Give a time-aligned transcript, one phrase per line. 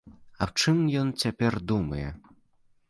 [0.45, 2.05] Аб чым ён цяпер думае?